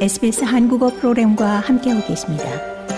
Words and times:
SBS 0.00 0.44
한국어 0.44 0.88
프로그램과 0.88 1.60
함께하고 1.60 2.06
계십니다. 2.06 2.44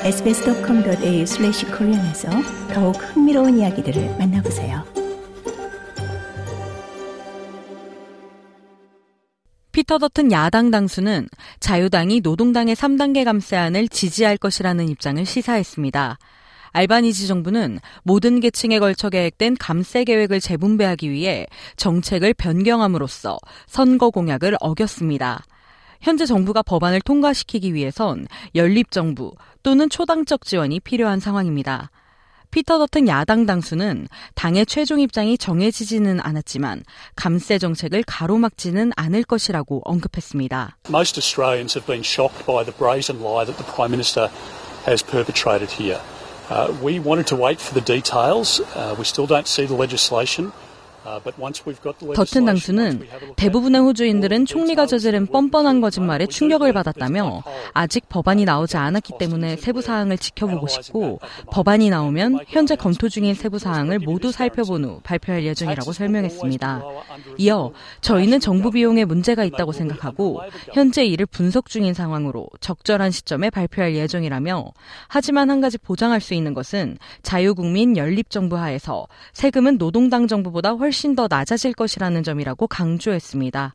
sbs.com.au/korean에서 0.05 2.31
더욱 2.73 2.93
흥미로운 2.93 3.59
이야기들을 3.59 4.19
만나보세요. 4.19 4.85
피터 9.73 9.99
더튼 9.99 10.31
야당 10.31 10.71
당수는 10.71 11.29
자유당이 11.59 12.21
노동당의 12.21 12.77
3단계 12.77 13.25
감세안을 13.25 13.89
지지할 13.89 14.37
것이라는 14.37 14.89
입장을 14.89 15.27
시사했습니다. 15.27 16.19
알바니지 16.71 17.27
정부는 17.27 17.81
모든 18.05 18.39
계층에 18.39 18.79
걸쳐 18.79 19.11
계획된 19.11 19.57
감세 19.59 20.05
계획을 20.05 20.41
재분배하기 20.41 21.11
위해 21.11 21.49
정책을 21.77 22.35
변경함으로써 22.35 23.39
선거 23.67 24.11
공약을 24.11 24.57
어겼습니다. 24.61 25.43
현재 26.03 26.27
정부가 26.27 26.63
법안을 26.63 27.01
통과시키기 27.01 27.75
위해선 27.75 28.27
연립정부 28.55 29.35
또는 29.63 29.89
초당적 29.89 30.45
지원이 30.45 30.81
필요한 30.81 31.21
상황입니다. 31.21 31.91
피터 32.51 32.79
더튼 32.79 33.09
야당 33.09 33.47
당수는 33.47 34.09
당의 34.35 34.67
최종 34.67 35.01
입장이 35.01 35.39
정해지지는 35.39 36.21
않았지만 36.21 36.83
감세 37.17 37.59
정책을 37.59 38.03
가로막지는 38.07 38.93
않을 38.95 39.23
것이라고 39.23 39.81
언급했습니다. 39.85 40.77
Most 40.91 41.19
Australians 41.19 41.79
have 41.79 41.87
been 41.87 42.03
shocked 42.05 42.45
by 42.45 42.63
the 42.63 42.77
brazen 42.77 43.23
lie 43.23 43.47
that 43.47 43.57
the 43.57 43.65
Prime 43.73 43.91
Minister 43.91 44.29
has 44.85 45.03
perpetrated 45.03 45.71
here. 45.71 46.01
Uh, 46.51 46.75
we 46.83 46.99
wanted 46.99 47.27
to 47.29 47.37
wait 47.37 47.59
for 47.59 47.73
the 47.73 47.81
details. 47.81 48.61
Uh, 48.75 48.95
we 48.99 49.05
still 49.05 49.27
don't 49.27 49.49
see 49.49 49.65
the 49.65 49.79
legislation. 49.79 50.53
더튼 52.15 52.45
당수는 52.45 53.03
대부분의 53.37 53.81
호주인들은 53.81 54.47
총리가 54.47 54.87
저지른 54.87 55.27
뻔뻔한 55.27 55.81
거짓말에 55.81 56.27
충격을 56.27 56.73
받았다며 56.73 57.43
아직 57.75 58.09
법안이 58.09 58.45
나오지 58.45 58.77
않았기 58.77 59.15
때문에 59.19 59.57
세부 59.57 59.83
사항을 59.83 60.19
지켜보고 60.19 60.67
싶고 60.67 61.21
법안이 61.51 61.91
나오면 61.91 62.41
현재 62.49 62.77
검토 62.77 63.09
중인 63.09 63.35
세부 63.35 63.59
사항을 63.59 63.99
모두 63.99 64.33
살펴본 64.33 64.85
후 64.85 65.01
발표할 65.03 65.45
예정이라고 65.45 65.93
설명했습니다. 65.93 66.83
이어 67.39 67.73
저희는 68.01 68.41
정부 68.41 68.71
비용에 68.71 69.05
문제가 69.05 69.45
있다고 69.45 69.73
생각하고 69.73 70.41
현재 70.73 71.05
이를 71.05 71.27
분석 71.27 71.69
중인 71.69 71.95
상황으로 71.95 72.47
적절한 72.61 73.11
시점에 73.11 73.51
발표할 73.51 73.95
예정이라며 73.95 74.73
하지만 75.09 75.51
한 75.51 75.61
가지 75.61 75.79
보장할 75.79 76.21
수 76.21 76.35
있는 76.35 76.55
것은 76.55 76.99
자유국민 77.23 77.97
연립정부 77.97 78.57
하에서 78.57 79.07
세금은 79.33 79.79
노동당 79.79 80.27
정부보다 80.27 80.71
훨씬 80.71 81.03
훨씬 81.03 81.17
더 81.17 81.27
낮아질 81.29 81.73
것이라는 81.75 82.23
점이라고 82.23 82.67
강조했습니다. 82.67 83.75